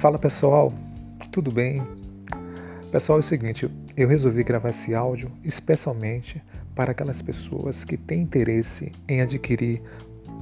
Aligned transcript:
Fala 0.00 0.18
pessoal, 0.18 0.72
tudo 1.30 1.50
bem? 1.50 1.86
Pessoal, 2.90 3.18
é 3.18 3.20
o 3.20 3.22
seguinte, 3.22 3.70
eu 3.94 4.08
resolvi 4.08 4.42
gravar 4.42 4.70
esse 4.70 4.94
áudio 4.94 5.30
especialmente 5.44 6.42
para 6.74 6.92
aquelas 6.92 7.20
pessoas 7.20 7.84
que 7.84 7.98
têm 7.98 8.22
interesse 8.22 8.92
em 9.06 9.20
adquirir 9.20 9.82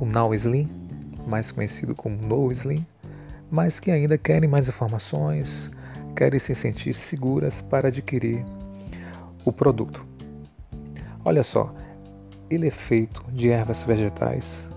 o 0.00 0.04
Now 0.04 0.32
Slim, 0.32 0.68
mais 1.26 1.50
conhecido 1.50 1.92
como 1.92 2.16
No 2.16 2.52
Slim, 2.52 2.86
mas 3.50 3.80
que 3.80 3.90
ainda 3.90 4.16
querem 4.16 4.48
mais 4.48 4.68
informações, 4.68 5.68
querem 6.14 6.38
se 6.38 6.54
sentir 6.54 6.94
seguras 6.94 7.60
para 7.60 7.88
adquirir 7.88 8.46
o 9.44 9.50
produto. 9.50 10.06
Olha 11.24 11.42
só, 11.42 11.74
ele 12.48 12.68
é 12.68 12.70
feito 12.70 13.24
de 13.32 13.50
ervas 13.50 13.82
vegetais, 13.82 14.68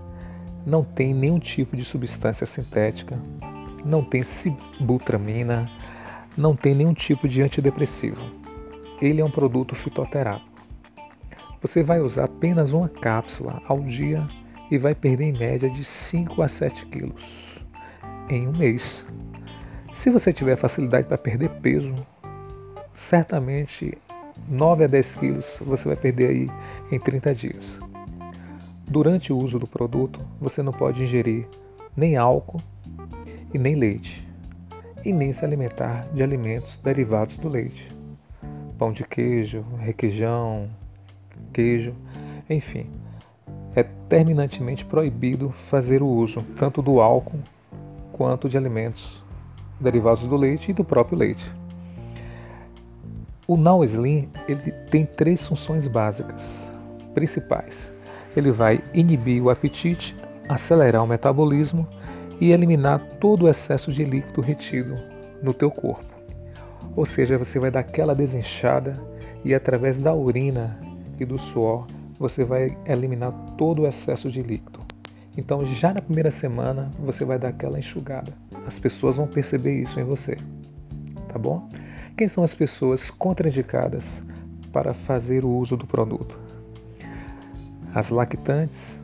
não 0.66 0.82
tem 0.82 1.14
nenhum 1.14 1.38
tipo 1.38 1.76
de 1.76 1.84
substância 1.84 2.44
sintética, 2.48 3.16
não 3.84 4.02
tem 4.02 4.22
sibutramina, 4.22 5.70
não 6.36 6.54
tem 6.56 6.74
nenhum 6.74 6.94
tipo 6.94 7.28
de 7.28 7.42
antidepressivo. 7.42 8.22
Ele 9.00 9.20
é 9.20 9.24
um 9.24 9.30
produto 9.30 9.74
fitoterápico. 9.74 10.50
Você 11.60 11.82
vai 11.82 12.00
usar 12.00 12.24
apenas 12.24 12.72
uma 12.72 12.88
cápsula 12.88 13.62
ao 13.66 13.80
dia 13.80 14.26
e 14.70 14.78
vai 14.78 14.94
perder 14.94 15.26
em 15.26 15.38
média 15.38 15.68
de 15.68 15.84
5 15.84 16.42
a 16.42 16.48
7 16.48 16.86
quilos 16.86 17.62
em 18.28 18.48
um 18.48 18.52
mês. 18.52 19.06
Se 19.92 20.10
você 20.10 20.32
tiver 20.32 20.56
facilidade 20.56 21.06
para 21.06 21.18
perder 21.18 21.50
peso, 21.60 21.94
certamente 22.94 23.96
9 24.48 24.84
a 24.84 24.86
10 24.86 25.16
quilos 25.16 25.62
você 25.64 25.86
vai 25.86 25.96
perder 25.96 26.30
aí 26.30 26.50
em 26.90 26.98
30 26.98 27.34
dias. 27.34 27.80
Durante 28.88 29.32
o 29.32 29.38
uso 29.38 29.58
do 29.58 29.66
produto, 29.66 30.20
você 30.40 30.62
não 30.62 30.72
pode 30.72 31.02
ingerir 31.02 31.46
nem 31.96 32.16
álcool 32.16 32.62
e 33.52 33.58
nem 33.58 33.74
leite, 33.74 34.26
e 35.04 35.12
nem 35.12 35.32
se 35.32 35.44
alimentar 35.44 36.06
de 36.12 36.22
alimentos 36.22 36.78
derivados 36.78 37.36
do 37.36 37.48
leite. 37.48 37.94
Pão 38.78 38.92
de 38.92 39.04
queijo, 39.04 39.64
requeijão, 39.78 40.68
queijo, 41.52 41.94
enfim. 42.48 42.86
É 43.74 43.82
terminantemente 43.82 44.84
proibido 44.84 45.50
fazer 45.50 46.02
o 46.02 46.06
uso 46.06 46.44
tanto 46.56 46.82
do 46.82 47.00
álcool 47.00 47.40
quanto 48.12 48.48
de 48.48 48.56
alimentos 48.58 49.22
derivados 49.80 50.24
do 50.26 50.36
leite 50.36 50.70
e 50.70 50.74
do 50.74 50.84
próprio 50.84 51.18
leite. 51.18 51.52
O 53.46 53.56
Now 53.56 53.84
Slim 53.84 54.28
ele 54.48 54.70
tem 54.90 55.04
três 55.04 55.46
funções 55.46 55.86
básicas 55.86 56.70
principais. 57.12 57.92
Ele 58.36 58.50
vai 58.50 58.82
inibir 58.94 59.42
o 59.42 59.50
apetite, 59.50 60.16
acelerar 60.48 61.02
o 61.02 61.06
metabolismo 61.06 61.86
e 62.42 62.50
eliminar 62.50 63.00
todo 63.20 63.44
o 63.44 63.48
excesso 63.48 63.92
de 63.92 64.02
líquido 64.02 64.40
retido 64.40 64.98
no 65.40 65.54
teu 65.54 65.70
corpo. 65.70 66.12
Ou 66.96 67.06
seja, 67.06 67.38
você 67.38 67.56
vai 67.60 67.70
dar 67.70 67.78
aquela 67.78 68.16
desinchada 68.16 69.00
e 69.44 69.54
através 69.54 69.96
da 69.96 70.12
urina 70.12 70.76
e 71.20 71.24
do 71.24 71.38
suor 71.38 71.86
você 72.18 72.42
vai 72.42 72.76
eliminar 72.84 73.30
todo 73.56 73.82
o 73.82 73.86
excesso 73.86 74.28
de 74.28 74.42
líquido. 74.42 74.80
Então, 75.36 75.64
já 75.64 75.94
na 75.94 76.02
primeira 76.02 76.32
semana, 76.32 76.90
você 76.98 77.24
vai 77.24 77.38
dar 77.38 77.50
aquela 77.50 77.78
enxugada. 77.78 78.32
As 78.66 78.76
pessoas 78.76 79.18
vão 79.18 79.28
perceber 79.28 79.80
isso 79.80 80.00
em 80.00 80.04
você. 80.04 80.36
Tá 81.28 81.38
bom? 81.38 81.68
Quem 82.16 82.26
são 82.26 82.42
as 82.42 82.56
pessoas 82.56 83.08
contraindicadas 83.08 84.20
para 84.72 84.92
fazer 84.92 85.44
o 85.44 85.48
uso 85.48 85.76
do 85.76 85.86
produto? 85.86 86.36
As 87.94 88.10
lactantes, 88.10 89.00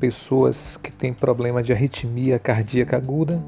pessoas 0.00 0.78
que 0.78 0.90
têm 0.90 1.12
problema 1.12 1.62
de 1.62 1.74
arritmia 1.74 2.38
cardíaca 2.38 2.96
aguda 2.96 3.40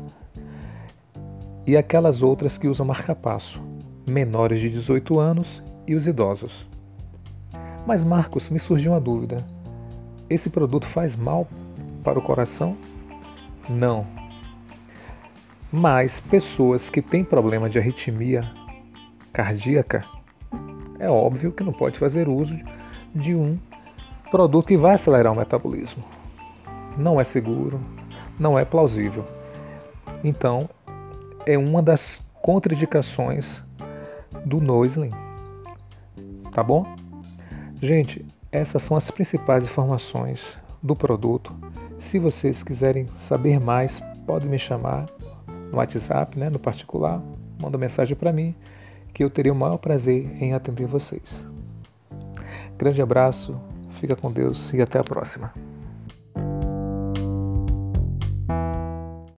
e 1.67 1.77
aquelas 1.77 2.23
outras 2.23 2.59
que 2.59 2.69
usam 2.69 2.85
marcapasso, 2.85 3.63
menores 4.07 4.61
de 4.61 4.69
18 4.69 5.19
anos 5.19 5.63
e 5.89 5.95
os 5.95 6.07
idosos. 6.07 6.69
Mas 7.87 8.05
Marcos, 8.05 8.51
me 8.51 8.59
surgiu 8.59 8.93
uma 8.93 9.01
dúvida. 9.01 9.45
Esse 10.29 10.51
produto 10.51 10.87
faz 10.87 11.17
mal 11.17 11.49
para 12.05 12.19
o 12.19 12.23
coração? 12.23 12.77
Não. 13.69 14.07
Mas 15.73 16.21
pessoas 16.21 16.91
que 16.91 17.01
têm 17.01 17.25
problema 17.25 17.71
de 17.71 17.79
arritmia 17.79 18.49
cardíaca, 19.33 20.05
é 20.99 21.09
óbvio 21.09 21.51
que 21.51 21.65
não 21.65 21.73
pode 21.73 21.99
fazer 21.99 22.29
uso 22.29 22.59
de 23.15 23.35
um 23.35 23.59
produto 24.31 24.67
que 24.67 24.77
vai 24.77 24.95
acelerar 24.95 25.33
o 25.33 25.37
metabolismo. 25.37 26.05
Não 26.97 27.21
é 27.21 27.25
seguro, 27.25 27.81
não 28.39 28.59
é 28.59 28.65
plausível. 28.65 29.25
Então, 30.23 30.69
é 31.47 31.59
uma 31.59 31.83
das 31.83 32.23
contraindicações 32.41 33.65
do 34.45 34.61
Noisling. 34.61 35.13
Tá 36.53 36.63
bom? 36.63 36.87
Gente, 37.81 38.25
essas 38.51 38.83
são 38.83 38.97
as 38.97 39.11
principais 39.11 39.65
informações 39.65 40.59
do 40.83 40.95
produto. 40.95 41.55
Se 41.99 42.19
vocês 42.19 42.63
quiserem 42.63 43.07
saber 43.17 43.59
mais, 43.59 44.01
podem 44.27 44.49
me 44.49 44.59
chamar 44.59 45.07
no 45.71 45.79
WhatsApp, 45.79 46.39
né, 46.39 46.51
no 46.51 46.59
particular, 46.59 47.23
manda 47.59 47.79
mensagem 47.79 48.17
para 48.17 48.33
mim 48.33 48.55
que 49.15 49.23
eu 49.23 49.31
teria 49.31 49.53
o 49.53 49.57
maior 49.57 49.79
prazer 49.79 50.31
em 50.43 50.53
atender 50.53 50.87
vocês. 50.87 51.49
Grande 52.77 53.01
abraço, 53.01 53.59
fica 53.91 54.17
com 54.17 54.31
Deus 54.31 54.73
e 54.73 54.83
até 54.83 54.99
a 54.99 55.05
próxima. 55.05 55.53